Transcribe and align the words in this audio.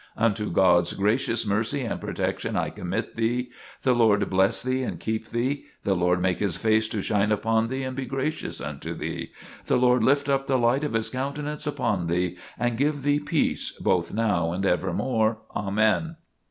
"Unto 0.17 0.49
God's 0.49 0.93
gracious 0.93 1.45
mercy 1.45 1.81
and 1.81 2.01
protection 2.01 2.55
I 2.57 2.71
commit 2.71 3.13
thee. 3.13 3.51
The 3.83 3.93
Lord 3.93 4.27
bless 4.31 4.63
thee 4.63 4.81
and 4.81 4.99
keep 4.99 5.27
thee. 5.29 5.65
The 5.83 5.93
Lord 5.93 6.19
make 6.19 6.39
His 6.39 6.57
face 6.57 6.87
to 6.87 7.03
shine 7.03 7.31
upon 7.31 7.67
thee 7.67 7.83
and 7.83 7.95
be 7.95 8.07
gracious 8.07 8.59
unto 8.59 8.95
thee. 8.95 9.31
The 9.67 9.77
Lord 9.77 10.03
lift 10.03 10.27
up 10.27 10.47
the 10.47 10.57
light 10.57 10.83
of 10.83 10.93
His 10.93 11.11
countenance 11.11 11.67
upon 11.67 12.07
thee 12.07 12.35
and 12.57 12.79
give 12.79 13.03
thee 13.03 13.19
peace, 13.19 13.73
both 13.73 14.11
now 14.11 14.51
and 14.51 14.65
evermore. 14.65 15.37
Amen." 15.55 16.15